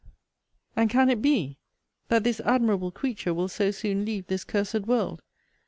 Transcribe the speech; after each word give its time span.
And 0.75 0.89
can 0.89 1.11
it 1.11 1.21
be, 1.21 1.59
that 2.07 2.23
this 2.23 2.39
admirable 2.39 2.89
creature 2.89 3.35
will 3.35 3.47
so 3.49 3.69
soon 3.69 4.03
leave 4.03 4.25
this 4.25 4.43
cursed 4.43 4.87
world! 4.87 5.21